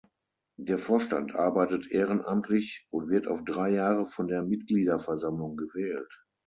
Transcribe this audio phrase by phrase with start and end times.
[0.57, 6.11] Der Vorstand arbeitet ehrenamtlich und wird auf drei Jahre von der Mitgliederversammlung gewählt.